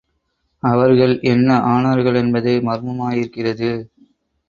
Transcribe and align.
அவர்கள் 0.63 1.13
என்ன 1.23 1.59
ஆனார்களென்பதே 1.67 2.55
மர்மமாயிருக்கிறது. 2.61 3.71